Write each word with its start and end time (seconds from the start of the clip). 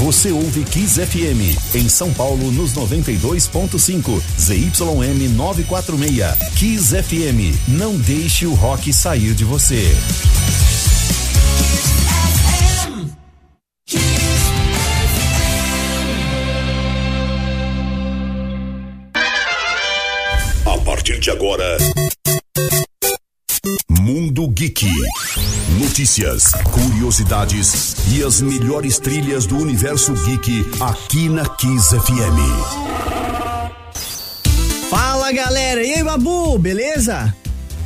Você 0.00 0.32
ouve 0.32 0.64
Kiss 0.64 0.98
FM 0.98 1.74
em 1.74 1.86
São 1.86 2.10
Paulo 2.14 2.50
nos 2.50 2.72
92.5, 2.72 4.22
ZYM 4.40 5.28
946. 5.36 6.54
Kiss 6.54 6.94
FM, 7.02 7.54
não 7.68 7.94
deixe 7.98 8.46
o 8.46 8.54
rock 8.54 8.94
sair 8.94 9.34
de 9.34 9.44
você. 9.44 9.94
A 20.64 20.78
partir 20.78 21.20
de 21.20 21.30
agora, 21.30 21.76
Geek. 24.60 24.92
Notícias, 25.80 26.52
curiosidades 26.70 27.94
e 28.12 28.22
as 28.22 28.42
melhores 28.42 28.98
trilhas 28.98 29.46
do 29.46 29.56
universo 29.56 30.12
geek 30.12 30.66
aqui 30.78 31.30
na 31.30 31.48
Kiss 31.48 31.88
FM. 31.88 32.36
Fala 34.90 35.32
galera, 35.32 35.82
e 35.82 35.94
aí 35.94 36.04
Babu, 36.04 36.58
beleza? 36.58 37.34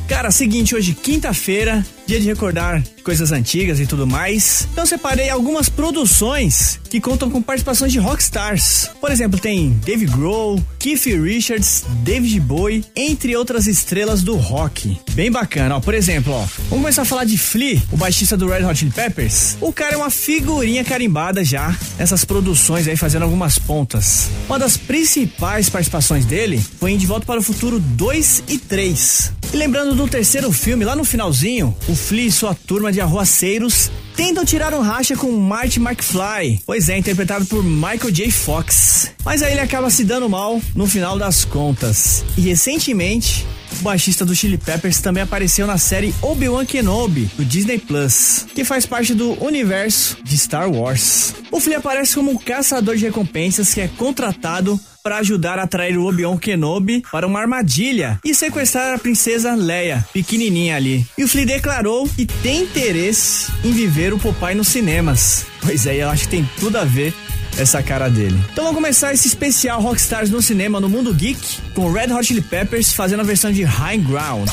Cara, 0.09 0.29
seguinte, 0.31 0.75
hoje 0.75 0.93
quinta-feira, 0.93 1.85
dia 2.05 2.19
de 2.19 2.27
recordar 2.27 2.83
coisas 3.05 3.31
antigas 3.31 3.79
e 3.79 3.85
tudo 3.85 4.07
mais. 4.07 4.67
Então 4.71 4.85
separei 4.85 5.29
algumas 5.29 5.69
produções 5.69 6.79
que 6.89 6.99
contam 6.99 7.29
com 7.29 7.39
participações 7.39 7.93
de 7.93 7.99
rockstars. 7.99 8.89
Por 8.99 9.11
exemplo, 9.11 9.39
tem 9.39 9.69
Dave 9.85 10.07
Grohl, 10.07 10.59
Keith 10.79 11.05
Richards, 11.05 11.85
David 12.03 12.39
Bowie, 12.39 12.83
entre 12.95 13.35
outras 13.35 13.67
estrelas 13.67 14.23
do 14.23 14.35
rock. 14.35 14.99
Bem 15.11 15.31
bacana, 15.31 15.77
ó. 15.77 15.79
Por 15.79 15.93
exemplo, 15.93 16.33
ó, 16.33 16.45
vamos 16.69 16.83
começar 16.83 17.03
a 17.03 17.05
falar 17.05 17.25
de 17.25 17.37
Flea, 17.37 17.81
o 17.91 17.97
baixista 17.97 18.35
do 18.35 18.47
Red 18.47 18.65
Hot 18.65 18.79
Chili 18.79 18.91
Peppers. 18.91 19.55
O 19.61 19.71
cara 19.71 19.93
é 19.93 19.97
uma 19.97 20.09
figurinha 20.09 20.83
carimbada 20.83 21.43
já 21.43 21.77
nessas 21.99 22.25
produções 22.25 22.87
aí, 22.87 22.97
fazendo 22.97 23.23
algumas 23.23 23.59
pontas. 23.59 24.29
Uma 24.47 24.57
das 24.57 24.77
principais 24.77 25.69
participações 25.69 26.25
dele 26.25 26.63
foi 26.79 26.91
em 26.91 26.97
De 26.97 27.05
Volta 27.05 27.25
para 27.25 27.39
o 27.39 27.43
Futuro 27.43 27.79
2 27.79 28.43
e 28.47 28.57
3. 28.57 29.31
E 29.53 29.57
lembrando 29.57 29.95
do 29.95 30.07
terceiro 30.07 30.51
filme, 30.51 30.83
lá 30.83 30.95
no 30.95 31.03
finalzinho, 31.03 31.75
o 31.87 31.95
Flea 31.95 32.27
e 32.27 32.31
sua 32.31 32.55
turma 32.55 32.91
de 32.95 33.01
arruaceiros 33.01 33.91
tentam 34.15 34.45
tirar 34.45 34.73
um 34.73 34.81
racha 34.81 35.15
com 35.15 35.29
Marty 35.31 35.79
McFly. 35.79 36.61
Pois 36.65 36.87
é, 36.89 36.97
interpretado 36.97 37.45
por 37.45 37.63
Michael 37.63 38.11
J. 38.11 38.31
Fox. 38.31 39.11
Mas 39.23 39.43
aí 39.43 39.51
ele 39.51 39.59
acaba 39.59 39.89
se 39.89 40.03
dando 40.03 40.29
mal 40.29 40.61
no 40.73 40.87
final 40.87 41.19
das 41.19 41.43
contas. 41.43 42.23
E 42.37 42.41
recentemente, 42.41 43.45
o 43.79 43.83
baixista 43.83 44.25
do 44.25 44.33
Chili 44.33 44.57
Peppers 44.57 45.01
também 45.01 45.21
apareceu 45.21 45.67
na 45.67 45.77
série 45.77 46.15
Obi-Wan 46.21 46.65
Kenobi, 46.65 47.29
do 47.35 47.43
Disney 47.43 47.77
Plus, 47.77 48.45
que 48.55 48.63
faz 48.63 48.85
parte 48.85 49.13
do 49.13 49.33
universo 49.43 50.17
de 50.23 50.37
Star 50.37 50.71
Wars. 50.71 51.33
O 51.51 51.59
Flea 51.59 51.79
aparece 51.79 52.15
como 52.15 52.31
um 52.31 52.37
caçador 52.37 52.95
de 52.95 53.05
recompensas 53.05 53.73
que 53.73 53.81
é 53.81 53.89
contratado 53.89 54.79
para 55.05 55.17
ajudar 55.17 55.59
a 55.59 55.63
atrair 55.65 55.99
o 55.99 56.07
Obi-Wan 56.07 56.35
Kenobi 56.35 57.03
para 57.11 57.27
uma 57.27 57.39
armadilha 57.39 58.19
e 58.25 58.33
sequestrar 58.33 58.95
a 58.95 58.97
princesa 58.97 59.53
Leia, 59.53 60.03
pequenininha 60.11 60.75
ali. 60.75 61.05
E 61.15 61.23
o 61.23 61.27
Flea 61.27 61.45
declarou 61.45 62.09
que 62.09 62.25
tem 62.25 62.63
interesse 62.63 63.51
em 63.63 63.71
viver 63.71 64.15
o 64.15 64.17
Popeye 64.17 64.55
nos 64.55 64.67
cinemas. 64.67 65.45
Pois 65.61 65.85
é, 65.85 65.97
eu 65.97 66.09
acho 66.09 66.23
que 66.23 66.29
tem 66.29 66.49
tudo 66.59 66.79
a 66.79 66.83
ver 66.83 67.13
essa 67.55 67.83
cara 67.83 68.09
dele. 68.09 68.35
Então 68.51 68.63
vamos 68.63 68.79
começar 68.79 69.13
esse 69.13 69.27
especial 69.27 69.79
Rockstars 69.79 70.31
no 70.31 70.41
cinema 70.41 70.79
no 70.79 70.89
Mundo 70.89 71.13
Geek 71.13 71.61
com 71.75 71.91
Red 71.91 72.11
Hot 72.11 72.25
Chili 72.25 72.41
Peppers 72.41 72.91
fazendo 72.91 73.19
a 73.19 73.23
versão 73.23 73.51
de 73.51 73.61
High 73.61 73.99
Ground. 73.99 74.49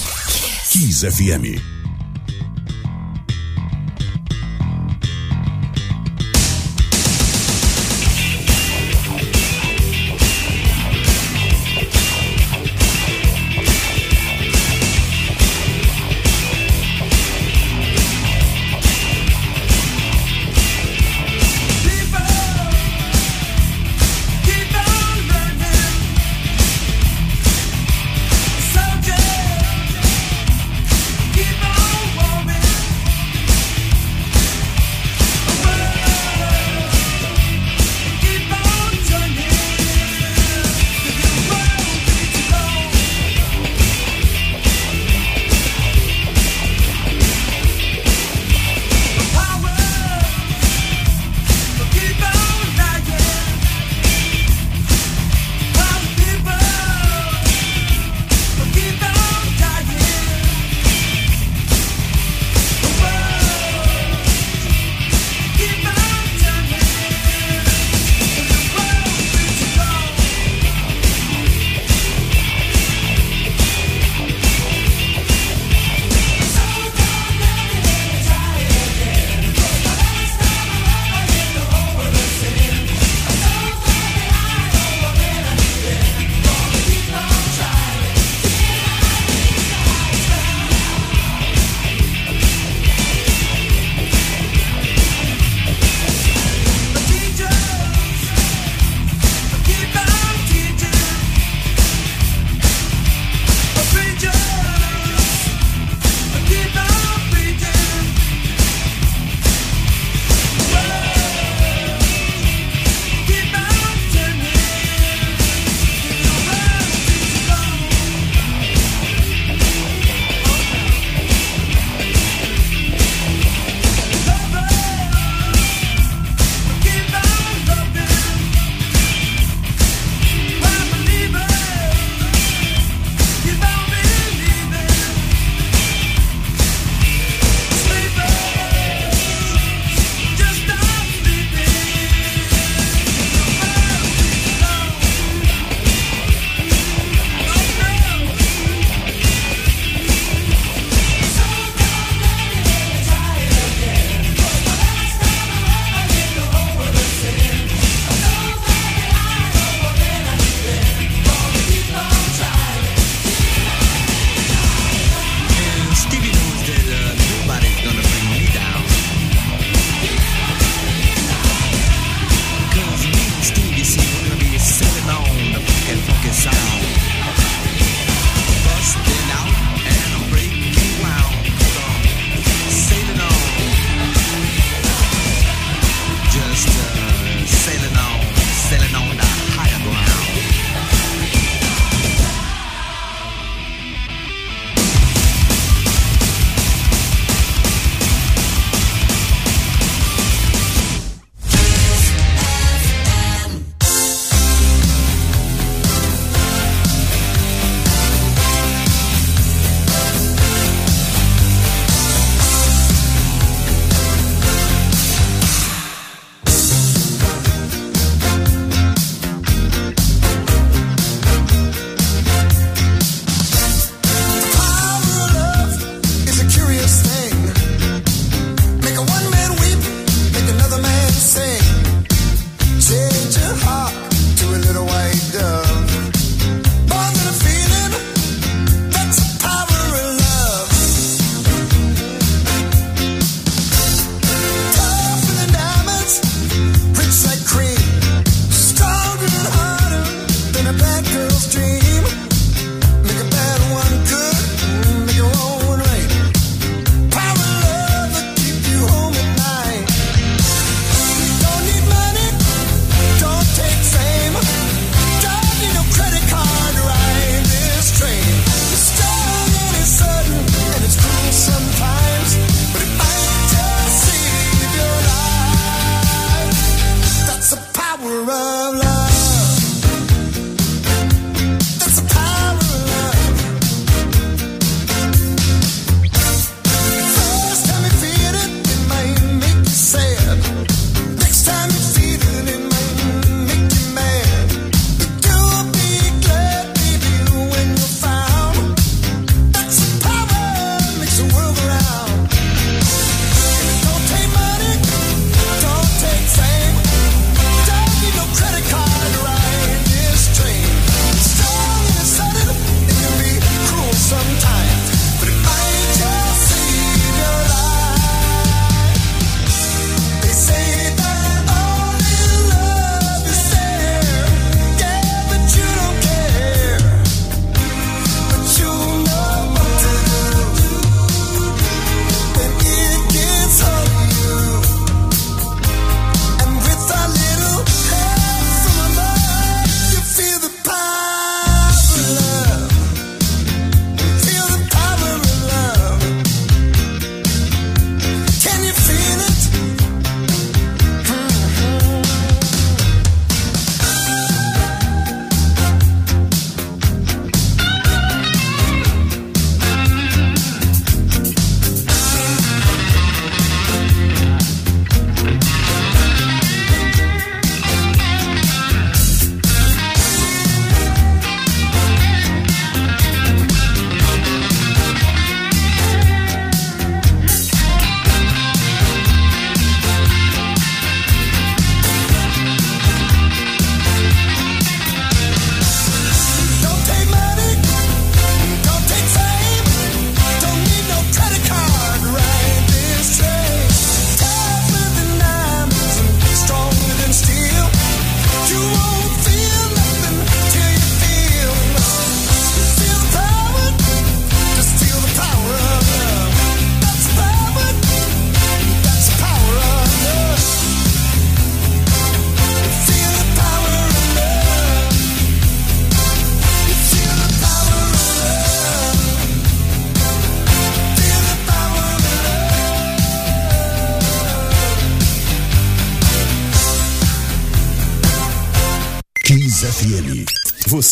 Kiss 0.68 1.10
FM. 1.10 1.71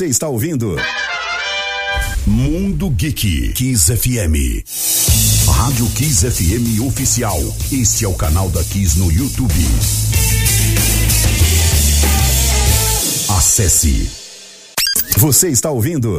Você 0.01 0.07
está 0.07 0.29
ouvindo 0.29 0.77
Mundo 2.27 2.89
Geek 2.89 3.53
Kiss 3.53 3.95
FM. 3.95 4.65
Rádio 5.47 5.87
Kiss 5.91 6.25
FM 6.25 6.81
oficial. 6.87 7.39
Este 7.71 8.07
é 8.07 8.09
o 8.09 8.15
canal 8.15 8.49
da 8.49 8.65
Kiss 8.65 8.99
no 8.99 9.13
YouTube. 9.13 9.53
Acesse. 13.29 14.11
Você 15.19 15.51
está 15.51 15.71
ouvindo 15.71 16.17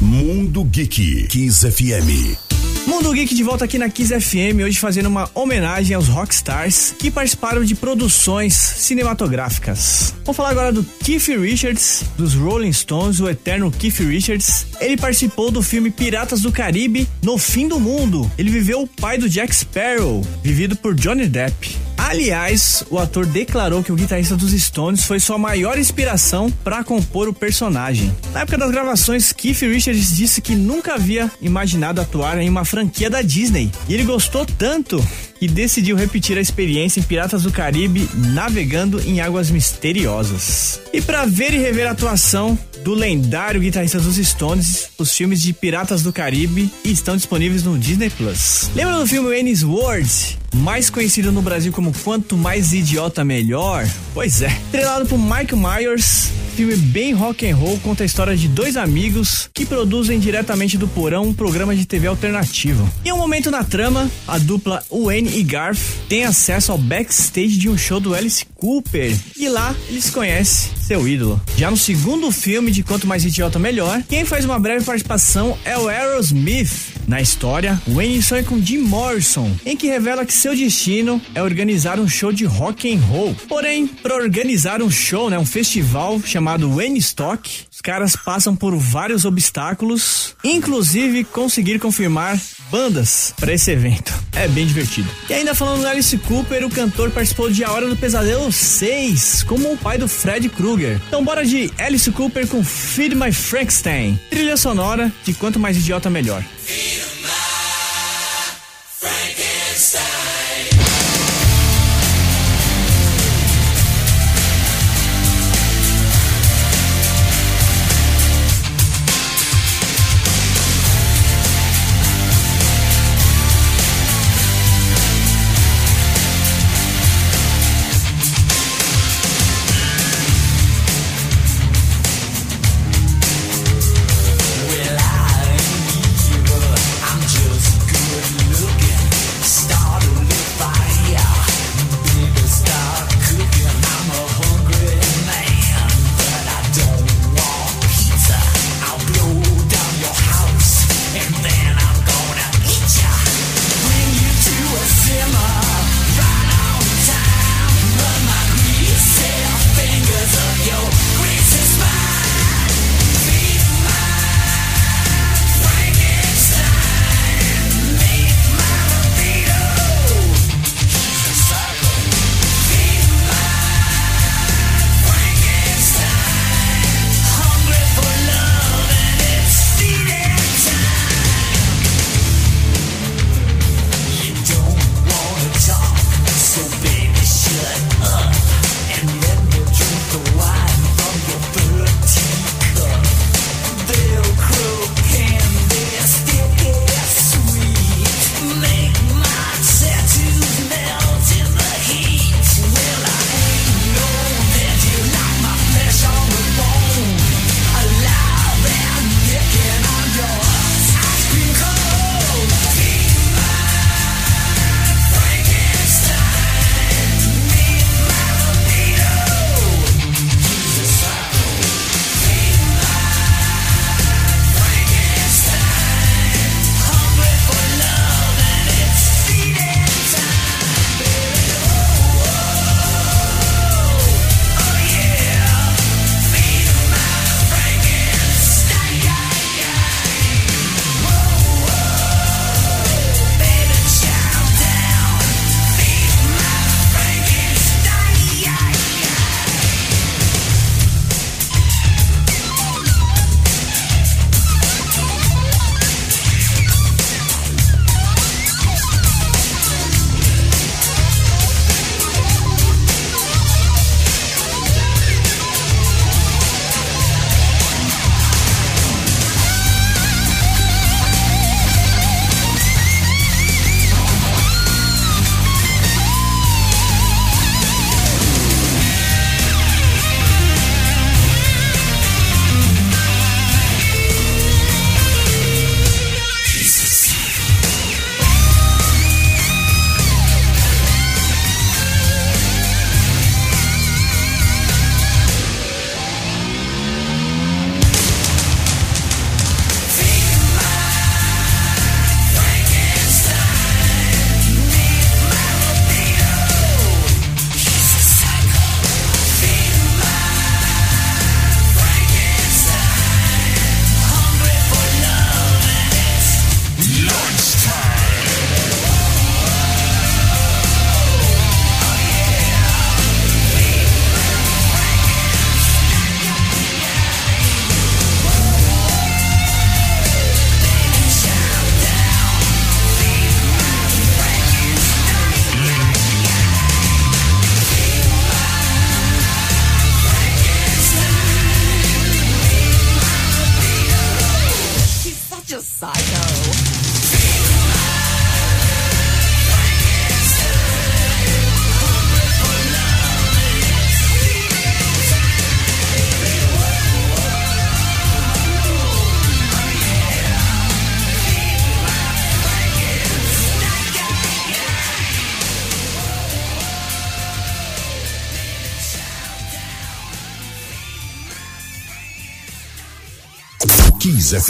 Mundo 0.00 0.64
Geek 0.64 1.26
Kiss 1.26 1.70
FM. 1.70 2.61
Mundo 2.86 3.12
Geek 3.12 3.34
de 3.34 3.42
volta 3.44 3.64
aqui 3.64 3.78
na 3.78 3.88
Kiss 3.88 4.12
FM, 4.20 4.60
hoje 4.64 4.78
fazendo 4.78 5.06
uma 5.06 5.30
homenagem 5.34 5.94
aos 5.94 6.08
rockstars 6.08 6.94
que 6.98 7.10
participaram 7.10 7.64
de 7.64 7.74
produções 7.74 8.54
cinematográficas. 8.54 10.12
Vamos 10.24 10.36
falar 10.36 10.50
agora 10.50 10.72
do 10.72 10.82
Keith 10.82 11.28
Richards, 11.28 12.04
dos 12.18 12.34
Rolling 12.34 12.72
Stones, 12.72 13.20
o 13.20 13.28
eterno 13.28 13.70
Keith 13.70 14.00
Richards. 14.00 14.66
Ele 14.80 14.96
participou 14.96 15.50
do 15.50 15.62
filme 15.62 15.90
Piratas 15.90 16.40
do 16.40 16.50
Caribe 16.50 17.08
No 17.22 17.38
Fim 17.38 17.68
do 17.68 17.78
Mundo. 17.78 18.30
Ele 18.36 18.50
viveu 18.50 18.82
o 18.82 18.86
pai 18.86 19.16
do 19.16 19.28
Jack 19.28 19.54
Sparrow, 19.54 20.26
vivido 20.42 20.74
por 20.74 20.94
Johnny 20.94 21.26
Depp. 21.28 21.76
Aliás, 22.12 22.84
o 22.90 22.98
ator 22.98 23.24
declarou 23.24 23.82
que 23.82 23.90
o 23.90 23.96
guitarrista 23.96 24.36
dos 24.36 24.52
Stones 24.52 25.02
foi 25.04 25.18
sua 25.18 25.38
maior 25.38 25.78
inspiração 25.78 26.50
para 26.62 26.84
compor 26.84 27.26
o 27.26 27.32
personagem. 27.32 28.14
Na 28.34 28.40
época 28.40 28.58
das 28.58 28.70
gravações, 28.70 29.32
Keith 29.32 29.62
Richards 29.62 30.14
disse 30.14 30.42
que 30.42 30.54
nunca 30.54 30.92
havia 30.92 31.30
imaginado 31.40 32.02
atuar 32.02 32.36
em 32.36 32.50
uma 32.50 32.66
franquia 32.66 33.08
da 33.08 33.22
Disney. 33.22 33.70
E 33.88 33.94
ele 33.94 34.04
gostou 34.04 34.44
tanto 34.44 35.02
que 35.40 35.48
decidiu 35.48 35.96
repetir 35.96 36.36
a 36.36 36.42
experiência 36.42 37.00
em 37.00 37.02
Piratas 37.02 37.44
do 37.44 37.50
Caribe 37.50 38.06
navegando 38.14 39.00
em 39.00 39.22
águas 39.22 39.50
misteriosas. 39.50 40.82
E 40.92 41.00
para 41.00 41.24
ver 41.24 41.54
e 41.54 41.58
rever 41.58 41.88
a 41.88 41.92
atuação 41.92 42.58
do 42.84 42.92
lendário 42.92 43.58
guitarrista 43.58 43.98
dos 43.98 44.16
Stones, 44.16 44.90
os 44.98 45.16
filmes 45.16 45.40
de 45.40 45.54
Piratas 45.54 46.02
do 46.02 46.12
Caribe 46.12 46.70
estão 46.84 47.16
disponíveis 47.16 47.62
no 47.62 47.78
Disney 47.78 48.10
Plus. 48.10 48.70
Lembra 48.74 48.98
do 48.98 49.06
filme 49.06 49.30
Wayne's 49.30 49.62
World? 49.62 50.41
Mais 50.52 50.90
conhecido 50.90 51.32
no 51.32 51.40
Brasil 51.40 51.72
como 51.72 51.92
Quanto 52.04 52.36
Mais 52.36 52.72
Idiota 52.74 53.24
Melhor? 53.24 53.88
Pois 54.12 54.42
é. 54.42 54.54
Treinado 54.70 55.06
por 55.06 55.18
Mike 55.18 55.56
Myers, 55.56 56.28
filme 56.54 56.76
bem 56.76 57.14
rock 57.14 57.48
and 57.48 57.56
roll 57.56 57.78
conta 57.78 58.02
a 58.02 58.06
história 58.06 58.36
de 58.36 58.48
dois 58.48 58.76
amigos 58.76 59.48
que 59.54 59.64
produzem 59.64 60.18
diretamente 60.18 60.76
do 60.76 60.86
porão 60.86 61.24
um 61.24 61.34
programa 61.34 61.74
de 61.74 61.86
TV 61.86 62.06
alternativo. 62.06 62.88
Em 63.02 63.12
um 63.12 63.16
momento 63.16 63.50
na 63.50 63.64
trama, 63.64 64.10
a 64.28 64.36
dupla 64.36 64.82
Wayne 64.90 65.38
e 65.38 65.42
Garth 65.42 65.80
têm 66.08 66.24
acesso 66.24 66.70
ao 66.70 66.78
backstage 66.78 67.56
de 67.56 67.70
um 67.70 67.78
show 67.78 67.98
do 67.98 68.14
Alice 68.14 68.44
Cooper 68.54 69.16
e 69.36 69.48
lá 69.48 69.74
eles 69.88 70.10
conhecem 70.10 70.70
seu 70.86 71.08
ídolo. 71.08 71.40
Já 71.56 71.70
no 71.70 71.76
segundo 71.78 72.30
filme 72.30 72.70
de 72.70 72.82
Quanto 72.82 73.06
Mais 73.06 73.24
Idiota 73.24 73.58
Melhor, 73.58 74.02
quem 74.06 74.26
faz 74.26 74.44
uma 74.44 74.58
breve 74.58 74.84
participação 74.84 75.56
é 75.64 75.78
o 75.78 75.88
Aerosmith. 75.88 76.91
Na 77.06 77.20
história, 77.20 77.80
Wayne 77.88 78.22
sonha 78.22 78.44
com 78.44 78.60
Jim 78.60 78.78
Morrison, 78.78 79.50
em 79.66 79.76
que 79.76 79.88
revela 79.88 80.24
que 80.24 80.32
seu 80.32 80.54
destino 80.54 81.20
é 81.34 81.42
organizar 81.42 81.98
um 81.98 82.08
show 82.08 82.32
de 82.32 82.44
rock 82.44 82.92
and 82.92 83.00
roll. 83.00 83.34
Porém, 83.48 83.86
para 83.86 84.14
organizar 84.14 84.80
um 84.80 84.90
show, 84.90 85.28
né, 85.28 85.38
um 85.38 85.44
festival 85.44 86.20
chamado 86.24 86.70
Wayne 86.70 86.98
Stock, 86.98 87.66
os 87.70 87.80
caras 87.80 88.14
passam 88.14 88.54
por 88.54 88.74
vários 88.76 89.24
obstáculos, 89.24 90.36
inclusive 90.44 91.24
conseguir 91.24 91.78
confirmar 91.78 92.40
bandas 92.72 93.34
para 93.38 93.52
esse 93.52 93.70
evento. 93.70 94.10
É 94.32 94.48
bem 94.48 94.66
divertido. 94.66 95.08
E 95.28 95.34
ainda 95.34 95.54
falando 95.54 95.82
do 95.82 95.86
Alice 95.86 96.16
Cooper, 96.16 96.64
o 96.64 96.70
cantor 96.70 97.10
participou 97.10 97.50
de 97.50 97.62
A 97.62 97.70
Hora 97.70 97.86
do 97.86 97.94
Pesadelo 97.94 98.50
6, 98.50 99.42
como 99.42 99.70
o 99.70 99.76
pai 99.76 99.98
do 99.98 100.08
Fred 100.08 100.48
Krueger. 100.48 100.98
Então 101.06 101.22
bora 101.22 101.44
de 101.44 101.70
Alice 101.76 102.10
Cooper 102.10 102.46
com 102.48 102.64
Feed 102.64 103.14
My 103.14 103.30
Frankenstein, 103.30 104.18
trilha 104.30 104.56
sonora 104.56 105.12
de 105.22 105.34
quanto 105.34 105.60
mais 105.60 105.76
idiota 105.76 106.08
melhor. 106.08 106.42
Feed 106.64 107.02
my 107.22 107.41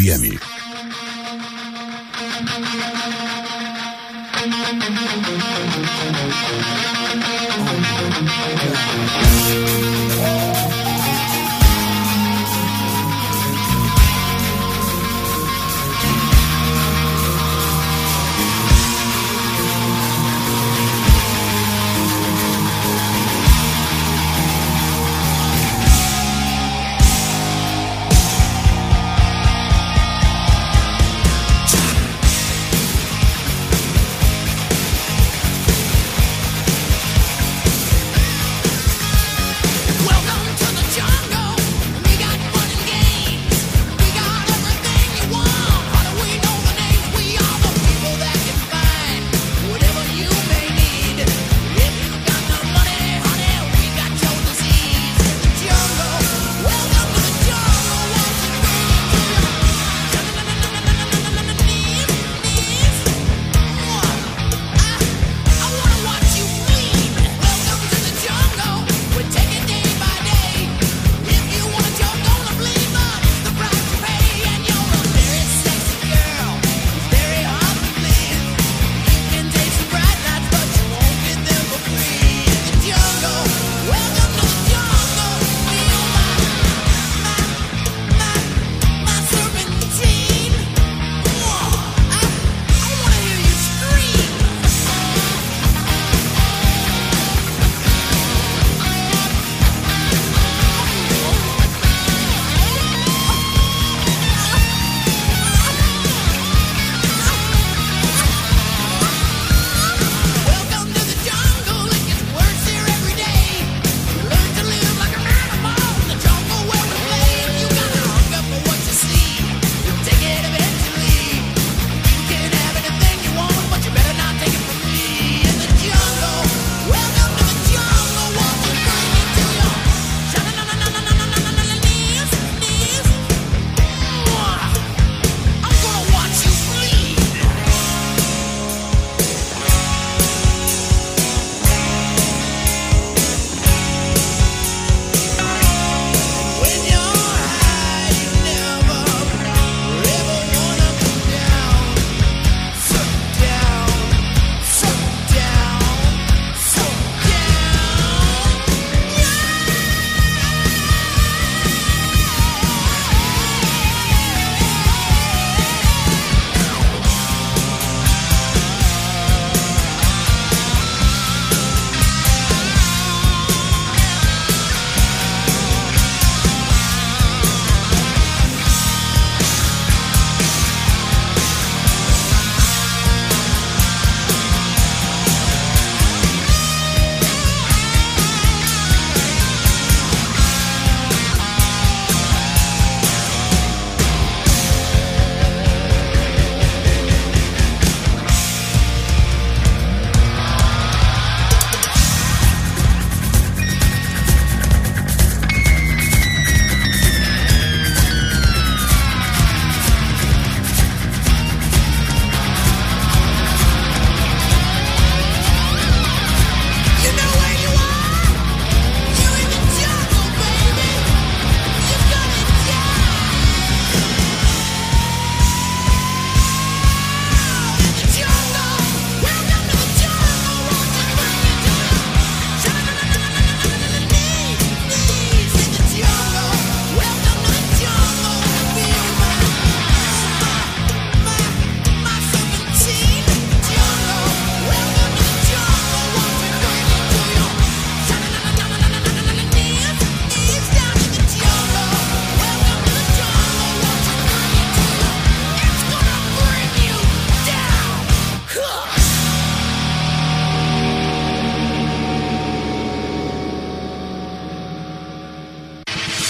Kiss 0.02 0.41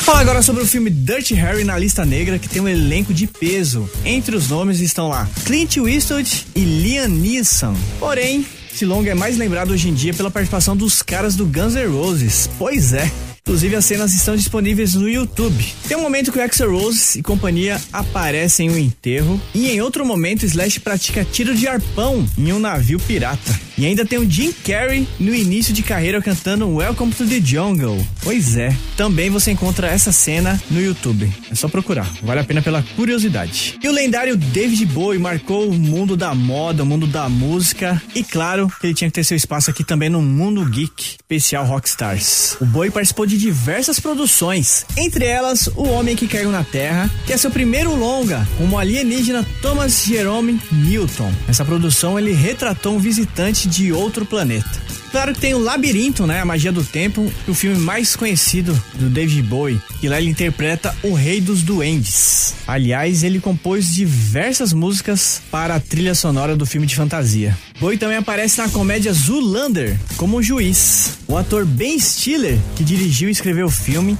FM. 0.03 0.11
agora 0.23 0.43
sobre 0.43 0.62
o 0.62 0.67
filme 0.67 0.91
Dirty 0.91 1.35
Harry 1.35 1.65
na 1.65 1.79
lista 1.79 2.05
negra, 2.05 2.38
que 2.38 2.49
tem 2.49 2.62
um 2.62 2.69
elenco 2.69 3.12
de 3.12 3.27
peso. 3.27 3.88
Entre 4.05 4.35
os 4.35 4.49
nomes 4.49 4.81
estão 4.81 5.09
lá 5.09 5.29
Clint 5.45 5.77
Eastwood 5.77 6.47
e 6.55 6.61
Liam 6.61 7.09
Neeson. 7.09 7.77
Porém, 7.99 8.47
esse 8.73 8.85
longa 8.85 9.11
é 9.11 9.15
mais 9.15 9.37
lembrado 9.37 9.73
hoje 9.73 9.88
em 9.88 9.95
dia 9.95 10.15
pela 10.15 10.31
participação 10.31 10.77
dos 10.77 11.03
caras 11.03 11.37
do 11.37 11.47
Guns 11.47 11.75
N' 11.75 11.87
Roses. 11.87 12.49
Pois 12.59 12.93
é. 12.93 13.11
Inclusive 13.45 13.75
as 13.75 13.85
cenas 13.85 14.15
estão 14.15 14.37
disponíveis 14.37 14.95
no 14.95 15.09
YouTube. 15.09 15.65
Tem 15.88 15.97
um 15.97 16.03
momento 16.03 16.31
que 16.31 16.38
o 16.38 16.43
Axel 16.43 16.71
Rose 16.71 17.19
e 17.19 17.23
companhia 17.23 17.81
aparecem 17.93 18.69
em 18.69 18.71
um 18.71 18.79
enterro 18.79 19.41
e 19.53 19.69
em 19.71 19.81
outro 19.81 20.07
momento 20.07 20.47
Slash 20.47 20.79
pratica 20.79 21.25
tiro 21.25 21.55
de 21.55 21.67
arpão 21.67 22.25
em 22.38 22.53
um 22.53 22.61
navio 22.61 23.01
pirata. 23.01 23.61
E 23.83 23.87
ainda 23.87 24.07
tem 24.07 24.16
o 24.16 24.31
Jim 24.31 24.53
Carrey 24.53 25.09
no 25.18 25.35
início 25.35 25.75
de 25.75 25.83
carreira 25.83 26.23
cantando 26.23 26.73
Welcome 26.73 27.12
to 27.14 27.27
the 27.27 27.40
Jungle. 27.40 27.99
Pois 28.23 28.57
é, 28.57 28.73
também 28.97 29.29
você 29.29 29.51
encontra 29.51 29.88
essa 29.88 30.12
cena 30.12 30.62
no 30.71 30.81
YouTube. 30.81 31.29
É 31.51 31.55
só 31.57 31.66
procurar, 31.66 32.09
vale 32.23 32.38
a 32.38 32.45
pena 32.45 32.62
pela 32.62 32.81
curiosidade. 32.95 33.77
E 33.83 33.88
o 33.88 33.92
lendário 33.92 34.37
David 34.37 34.87
Bowie 34.87 35.18
marcou 35.18 35.68
o 35.68 35.75
mundo 35.75 36.16
da 36.16 36.33
moda, 36.33 36.85
o 36.85 36.87
mundo 36.87 37.09
da 37.09 37.29
música 37.29 38.01
e 38.14 38.23
claro, 38.23 38.73
ele 38.85 38.95
tinha 38.95 39.11
que 39.11 39.14
ter 39.16 39.25
seu 39.25 39.37
espaço 39.37 39.68
aqui 39.68 39.83
também 39.83 40.09
no 40.09 40.23
mundo 40.23 40.64
geek, 40.64 41.16
especial 41.21 41.66
Rockstars. 41.66 42.57
O 42.61 42.64
Bowie 42.64 42.92
participou 42.92 43.27
de 43.27 43.37
diversas 43.37 43.99
produções, 43.99 44.87
entre 44.97 45.25
elas 45.25 45.66
O 45.75 45.88
Homem 45.88 46.14
que 46.14 46.29
Caiu 46.29 46.53
na 46.53 46.62
Terra, 46.62 47.11
que 47.27 47.33
é 47.33 47.37
seu 47.37 47.51
primeiro 47.51 47.97
longa, 47.97 48.47
como 48.57 48.79
alienígena 48.79 49.45
Thomas 49.61 50.05
Jerome 50.05 50.61
Newton. 50.71 51.33
Nessa 51.49 51.64
produção 51.64 52.16
ele 52.16 52.31
retratou 52.31 52.95
um 52.95 53.01
visitante 53.01 53.72
de 53.73 53.93
outro 53.93 54.27
planeta. 54.27 54.71
Claro 55.11 55.35
que 55.35 55.41
tem 55.41 55.53
o 55.53 55.59
Labirinto, 55.59 56.27
né? 56.27 56.41
A 56.41 56.45
Magia 56.45 56.73
do 56.73 56.83
Tempo, 56.83 57.31
o 57.47 57.53
filme 57.53 57.77
mais 57.79 58.17
conhecido 58.17 58.73
do 58.95 59.11
David 59.11 59.43
Bowie, 59.43 59.81
e 60.03 60.09
lá 60.09 60.19
ele 60.19 60.31
interpreta 60.31 60.95
o 61.03 61.13
Rei 61.13 61.39
dos 61.39 61.63
Duendes. 61.63 62.55
Aliás, 62.67 63.23
ele 63.23 63.39
compôs 63.39 63.95
diversas 63.95 64.73
músicas 64.73 65.43
para 65.51 65.75
a 65.75 65.81
trilha 65.81 66.15
sonora 66.15 66.57
do 66.57 66.65
filme 66.65 66.87
de 66.87 66.97
fantasia. 66.97 67.57
Bowie 67.79 67.99
também 67.99 68.17
aparece 68.17 68.59
na 68.59 68.71
comédia 68.71 69.13
Zoolander 69.13 69.99
como 70.17 70.43
juiz. 70.43 71.19
O 71.29 71.37
ator 71.37 71.67
Ben 71.67 71.99
Stiller, 71.99 72.59
que 72.75 72.83
dirigiu 72.83 73.29
e 73.29 73.33
escreveu 73.33 73.67
o 73.67 73.71
filme, 73.71 74.17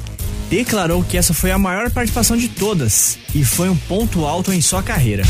declarou 0.51 1.03
que 1.03 1.17
essa 1.17 1.33
foi 1.33 1.51
a 1.51 1.59
maior 1.59 1.91
participação 1.91 2.37
de 2.37 2.49
todas 2.49 3.17
e 3.35 3.43
foi 3.43 3.71
um 3.71 3.77
ponto 3.77 4.27
alto 4.27 4.53
em 4.53 4.61
sua 4.61 4.83
carreira. 4.83 5.25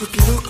look 0.00 0.47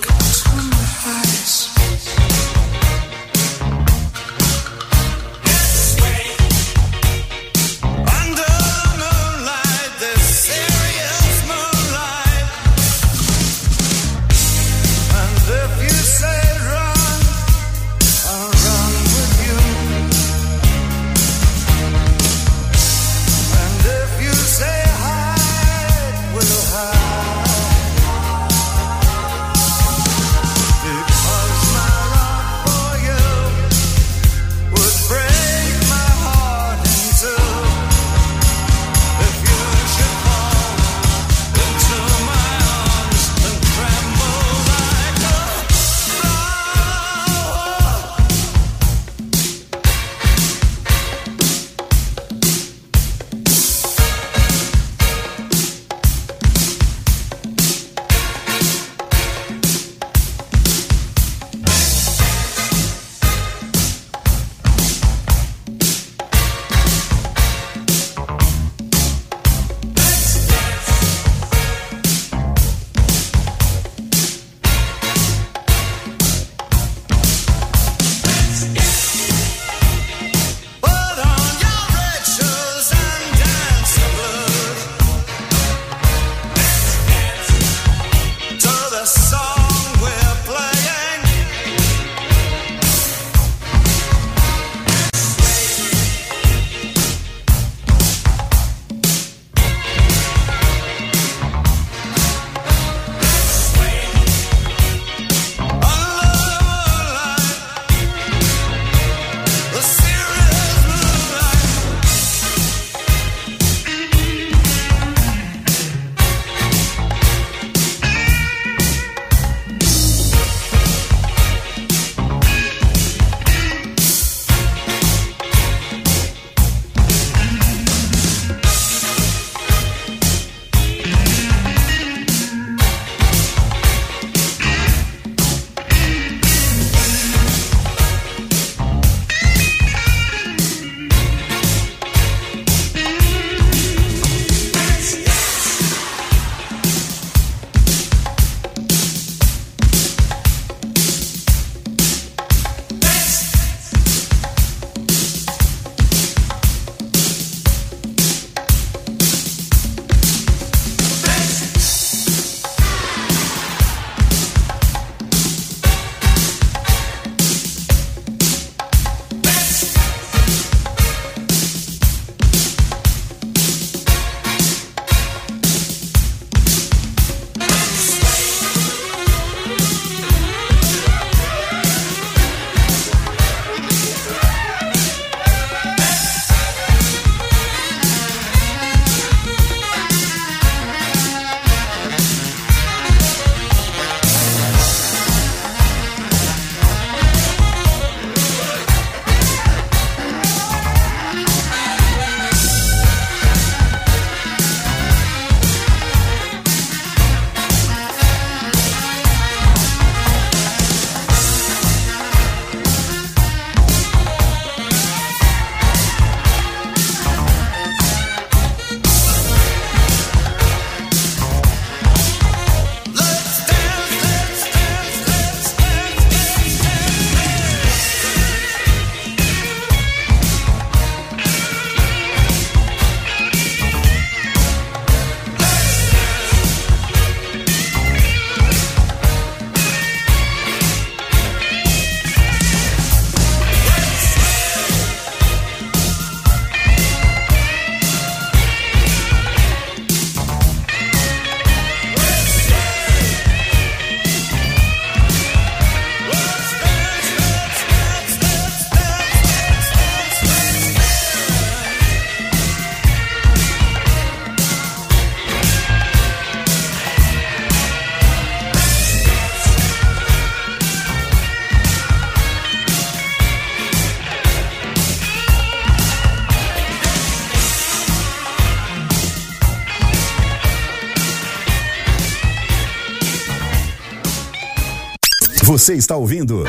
Você 285.89 285.95
está 285.95 286.17
ouvindo 286.19 286.65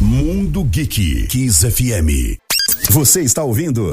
Mundo 0.00 0.62
Geek 0.62 1.26
Kiss 1.26 1.68
FM. 1.68 2.38
Você 2.90 3.22
está 3.22 3.42
ouvindo 3.42 3.90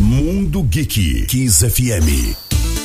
Mundo 0.00 0.62
Geek 0.62 1.26
Kiss 1.26 1.58
FM. 1.58 2.34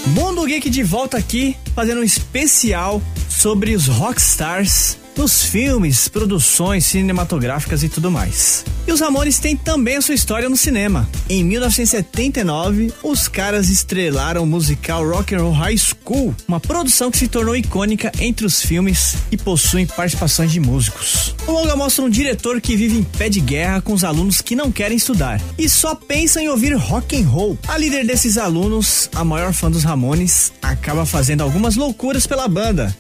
Mundo 0.08 0.46
Geek 0.46 0.70
de 0.70 0.84
volta 0.84 1.18
aqui, 1.18 1.56
fazendo 1.74 2.02
um 2.02 2.04
especial 2.04 3.02
sobre 3.30 3.74
os 3.74 3.88
rockstars 3.88 4.98
nos 5.18 5.44
filmes, 5.44 6.08
produções 6.08 6.86
cinematográficas 6.86 7.84
e 7.84 7.90
tudo 7.90 8.12
mais. 8.12 8.64
E 8.88 8.92
os 8.92 9.02
Ramones 9.02 9.40
têm 9.40 9.56
também 9.56 9.98
a 9.98 10.02
sua 10.02 10.16
história 10.16 10.48
no 10.48 10.56
cinema. 10.56 11.10
Em 11.30 11.44
1979, 11.44 12.94
os 13.04 13.28
caras 13.28 13.70
estrelaram 13.70 14.44
o 14.44 14.48
musical 14.48 15.06
Rock 15.06 15.36
and 15.36 15.42
Roll 15.42 15.52
High 15.52 15.78
School, 15.78 16.36
uma 16.48 16.60
produção 16.60 17.12
que 17.12 17.18
se 17.18 17.28
tornou 17.28 17.56
icônica 17.56 18.12
entre 18.20 18.46
os 18.46 18.62
filmes 18.62 19.16
e 19.32 19.38
possui 19.38 19.86
participações 19.86 20.52
de 20.52 20.60
músicos. 20.60 21.36
O 21.46 21.52
longa 21.52 21.76
mostra 21.76 22.06
um 22.06 22.10
diretor 22.10 22.62
que 22.62 22.76
vive 22.76 23.00
em 23.00 23.04
pé 23.04 23.28
de 23.28 23.42
guerra 23.42 23.82
com 23.82 23.94
os 23.94 24.04
alunos 24.04 24.42
que 24.42 24.56
não 24.56 24.72
querem 24.72 24.98
estudar 24.98 25.42
e 25.58 25.68
só 25.68 25.96
pensam 25.96 26.42
em 26.42 26.50
ouvir 26.50 26.74
rock 26.76 27.20
and 27.20 27.28
roll. 27.28 27.58
A 27.68 27.78
líder 27.78 28.06
desses 28.06 28.38
alunos, 28.38 29.10
a 29.14 29.24
maior 29.26 29.52
fã 29.52 29.70
dos 29.70 29.84
Ramones, 29.84 30.54
acaba 30.62 31.06
fazendo 31.06 31.42
algumas 31.42 31.76
loucuras 31.76 32.26
pela 32.26 32.48
banda, 32.48 32.96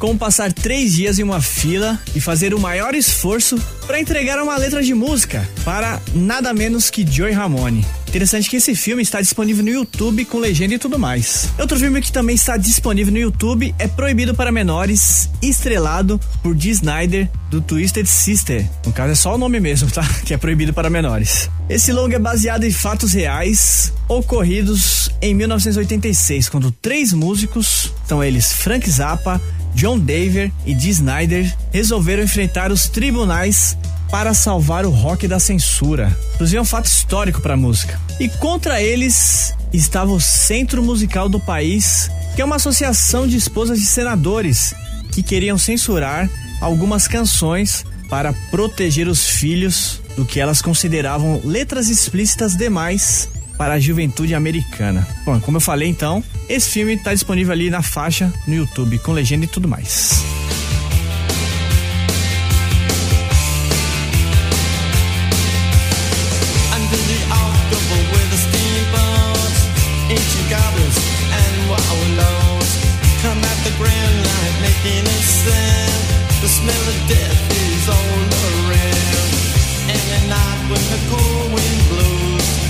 como 0.00 0.18
passar 0.18 0.50
três 0.50 0.94
dias 0.94 1.18
em 1.18 1.22
uma 1.22 1.42
fila 1.42 2.00
e 2.14 2.20
fazer 2.20 2.54
o 2.54 2.58
maior 2.58 2.94
esforço 2.94 3.56
para 3.86 4.00
entregar 4.00 4.42
uma 4.42 4.56
letra 4.56 4.82
de 4.82 4.94
música 4.94 5.46
para 5.62 6.00
nada 6.14 6.54
menos 6.54 6.88
que 6.88 7.06
Joey 7.06 7.32
Ramone. 7.32 7.84
Interessante 8.08 8.50
que 8.50 8.56
esse 8.56 8.74
filme 8.74 9.02
está 9.02 9.20
disponível 9.20 9.62
no 9.62 9.70
YouTube 9.70 10.24
com 10.24 10.38
legenda 10.38 10.74
e 10.74 10.78
tudo 10.78 10.98
mais. 10.98 11.48
Outro 11.58 11.78
filme 11.78 12.00
que 12.00 12.10
também 12.10 12.34
está 12.34 12.56
disponível 12.56 13.12
no 13.12 13.20
YouTube 13.20 13.72
é 13.78 13.86
Proibido 13.86 14.34
para 14.34 14.50
Menores, 14.50 15.28
estrelado 15.40 16.18
por 16.42 16.54
Dee 16.54 16.70
Snyder 16.70 17.30
do 17.50 17.60
Twisted 17.60 18.06
Sister. 18.06 18.68
No 18.84 18.92
caso 18.92 19.12
é 19.12 19.14
só 19.14 19.34
o 19.34 19.38
nome 19.38 19.60
mesmo, 19.60 19.88
tá? 19.90 20.02
Que 20.24 20.34
é 20.34 20.36
Proibido 20.36 20.72
para 20.72 20.90
Menores. 20.90 21.48
Esse 21.68 21.92
longa 21.92 22.16
é 22.16 22.18
baseado 22.18 22.64
em 22.64 22.72
fatos 22.72 23.12
reais 23.12 23.92
ocorridos 24.08 25.08
em 25.22 25.32
1986, 25.34 26.48
quando 26.48 26.72
três 26.72 27.12
músicos, 27.12 27.92
são 28.08 28.24
eles 28.24 28.52
Frank 28.52 28.90
Zappa, 28.90 29.40
John 29.74 29.98
Daver 29.98 30.52
e 30.66 30.74
Dee 30.74 30.90
Snyder 30.90 31.56
resolveram 31.72 32.22
enfrentar 32.22 32.70
os 32.72 32.88
tribunais 32.88 33.76
para 34.10 34.34
salvar 34.34 34.84
o 34.84 34.90
rock 34.90 35.28
da 35.28 35.38
censura. 35.38 36.16
Inclusive 36.34 36.58
é 36.58 36.60
um 36.60 36.64
fato 36.64 36.86
histórico 36.86 37.40
para 37.40 37.54
a 37.54 37.56
música. 37.56 37.98
E 38.18 38.28
contra 38.28 38.82
eles 38.82 39.54
estava 39.72 40.10
o 40.10 40.20
Centro 40.20 40.82
Musical 40.82 41.28
do 41.28 41.38
país, 41.38 42.10
que 42.34 42.42
é 42.42 42.44
uma 42.44 42.56
associação 42.56 43.26
de 43.26 43.36
esposas 43.36 43.78
de 43.78 43.86
senadores 43.86 44.74
que 45.12 45.22
queriam 45.22 45.56
censurar 45.56 46.28
algumas 46.60 47.06
canções 47.06 47.84
para 48.08 48.32
proteger 48.50 49.06
os 49.06 49.26
filhos 49.26 50.00
do 50.16 50.24
que 50.24 50.40
elas 50.40 50.60
consideravam 50.60 51.40
letras 51.44 51.88
explícitas 51.88 52.56
demais 52.56 53.28
para 53.60 53.74
a 53.74 53.78
juventude 53.78 54.34
americana. 54.34 55.06
Bom, 55.22 55.38
como 55.38 55.58
eu 55.58 55.60
falei 55.60 55.86
então, 55.86 56.24
esse 56.48 56.70
filme 56.70 56.94
está 56.94 57.12
disponível 57.12 57.52
ali 57.52 57.68
na 57.68 57.82
faixa 57.82 58.32
no 58.48 58.54
YouTube 58.54 58.98
com 59.00 59.12
legenda 59.12 59.44
e 59.44 59.48
tudo 59.48 59.68
mais. 59.68 60.24
Death 77.08 77.50
is 77.50 77.88
all 77.88 78.20
around. 78.70 79.30
And 79.90 80.06
at 80.16 80.24
night 80.30 80.60
when 80.70 80.84
the 80.92 81.00
cold 81.10 81.52
wind 81.54 81.80
blows, 81.90 82.69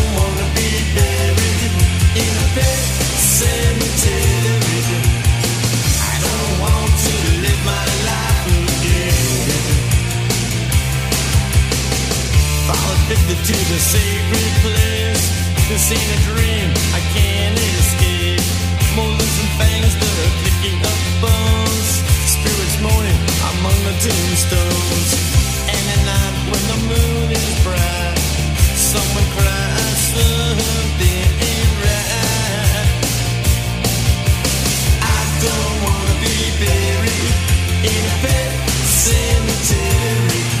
to 13.19 13.27
the 13.27 13.79
sacred 13.79 14.51
place. 14.63 15.25
This 15.67 15.91
ain't 15.91 16.11
a 16.15 16.19
dream, 16.31 16.71
I 16.95 17.01
can't 17.11 17.59
escape. 17.59 18.39
Fangs 19.59 19.95
are 19.99 20.31
picking 20.47 20.79
up 20.79 20.99
bones. 21.19 21.91
Spirits 22.23 22.79
moaning 22.79 23.21
among 23.51 23.77
the 23.83 23.95
tombstones. 23.99 25.11
And 25.67 25.83
at 25.91 26.01
night 26.07 26.35
when 26.51 26.63
the 26.71 26.79
moon 26.87 27.31
is 27.35 27.63
bright, 27.67 28.15
someone 28.79 29.27
cries 29.35 29.99
something 30.15 31.27
ain't 31.51 31.73
right. 31.83 32.87
I 35.03 35.19
don't 35.43 35.77
wanna 35.83 36.15
be 36.23 36.37
buried 36.63 37.35
in 37.91 38.01
a 38.07 38.15
pet 38.23 38.51
cemetery. 39.03 40.60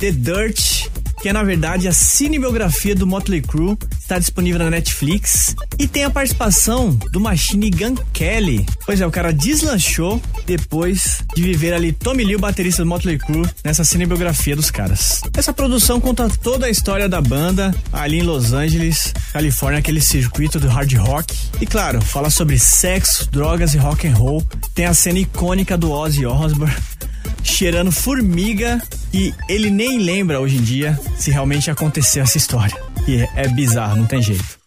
The 0.00 0.12
Dirt, 0.12 0.88
que 1.20 1.28
é 1.28 1.32
na 1.32 1.42
verdade 1.42 1.86
a 1.86 1.92
cinebiografia 1.92 2.94
do 2.94 3.06
Motley 3.06 3.42
Crue, 3.42 3.76
está 3.98 4.18
disponível 4.18 4.58
na 4.58 4.70
Netflix 4.70 5.54
e 5.78 5.86
tem 5.86 6.04
a 6.04 6.10
participação 6.10 6.94
do 7.12 7.20
Machine 7.20 7.70
Gun 7.70 7.94
Kelly. 8.10 8.64
Pois 8.86 9.02
é, 9.02 9.06
o 9.06 9.10
cara 9.10 9.30
deslanchou 9.30 10.18
depois 10.46 11.22
de 11.36 11.42
viver 11.42 11.74
ali 11.74 11.92
Tommy 11.92 12.24
Lee, 12.24 12.36
o 12.36 12.38
baterista 12.38 12.82
do 12.82 12.88
Motley 12.88 13.18
Crue, 13.18 13.46
nessa 13.62 13.84
cinebiografia 13.84 14.56
dos 14.56 14.70
caras. 14.70 15.20
Essa 15.36 15.52
produção 15.52 16.00
conta 16.00 16.30
toda 16.30 16.64
a 16.64 16.70
história 16.70 17.06
da 17.06 17.20
banda 17.20 17.74
ali 17.92 18.20
em 18.20 18.22
Los 18.22 18.54
Angeles, 18.54 19.12
Califórnia, 19.34 19.80
aquele 19.80 20.00
circuito 20.00 20.58
do 20.58 20.68
hard 20.68 20.94
rock. 20.94 21.36
E 21.60 21.66
claro, 21.66 22.00
fala 22.00 22.30
sobre 22.30 22.58
sexo, 22.58 23.30
drogas 23.30 23.74
e 23.74 23.76
rock 23.76 24.08
and 24.08 24.14
roll. 24.14 24.42
Tem 24.74 24.86
a 24.86 24.94
cena 24.94 25.18
icônica 25.18 25.76
do 25.76 25.92
Ozzy 25.92 26.24
Osbourne 26.24 26.74
cheirando 27.42 27.90
formiga 27.90 28.80
e 29.12 29.34
ele 29.48 29.70
nem 29.70 29.98
lembra 29.98 30.40
hoje 30.40 30.56
em 30.56 30.62
dia 30.62 30.98
se 31.18 31.30
realmente 31.30 31.70
aconteceu 31.70 32.22
essa 32.22 32.38
história. 32.38 32.76
E 33.06 33.16
é, 33.16 33.28
é 33.36 33.48
bizarro, 33.48 33.96
não 33.96 34.06
tem 34.06 34.22
jeito. 34.22 34.59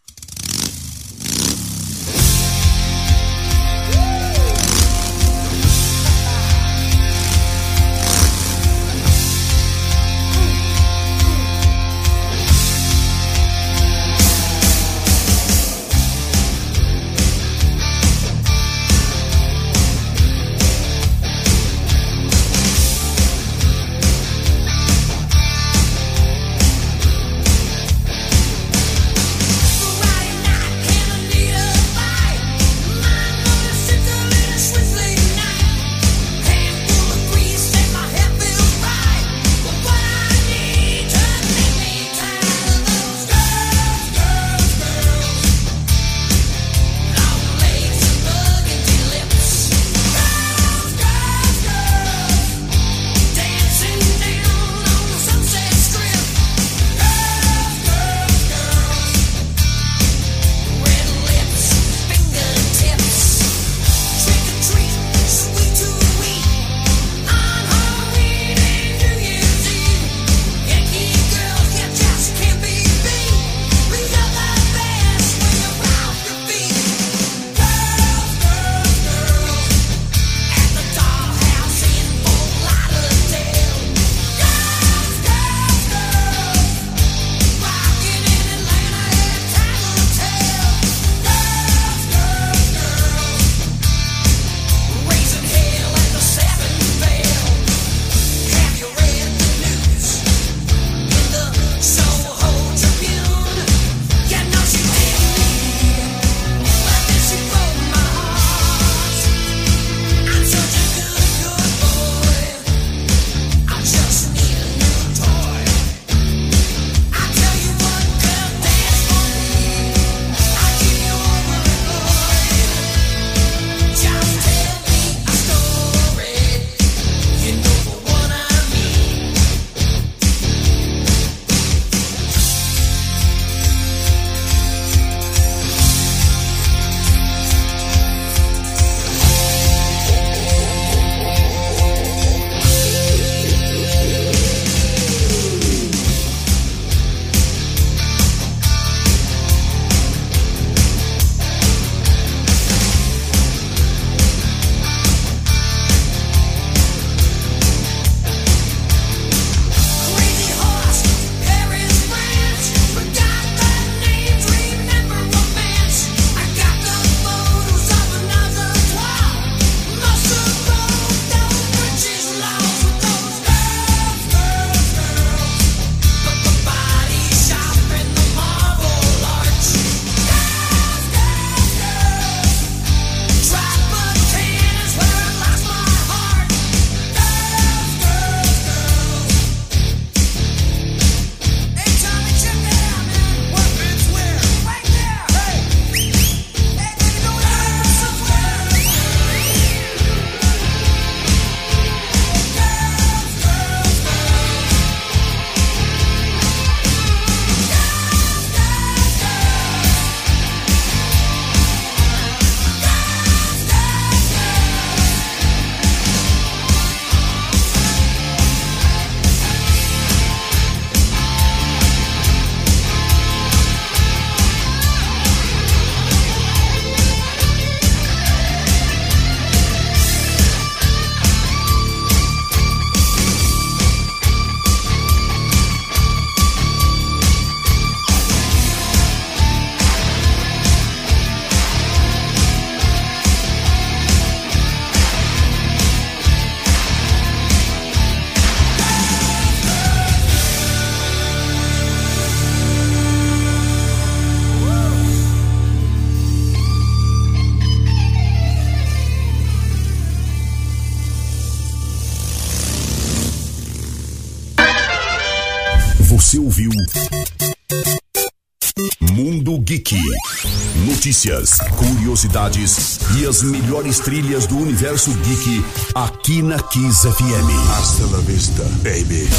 Notícias, 271.24 271.58
curiosidades 271.78 273.00
e 273.18 273.26
as 273.26 273.44
melhores 273.44 274.00
trilhas 274.00 274.46
do 274.46 274.58
universo 274.58 275.10
geek 275.10 275.64
aqui 275.96 276.42
na 276.42 276.60
Kiss 276.60 277.06
FM. 277.06 277.70
Hasta 277.78 278.06
la 278.08 278.20
vista, 278.20 278.64
baby. 278.82 279.30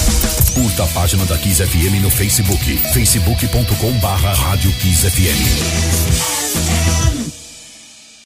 Curta 0.55 0.85
a 0.85 0.87
página 0.89 1.27
da 1.27 1.37
Kiss 1.37 1.59
FM 1.59 2.01
no 2.01 2.11
Facebook, 2.11 2.65
facebook.com 2.95 3.99
barra 4.01 4.33
Rádio 4.33 4.73
Kiss 4.81 5.01
FM. 5.01 6.44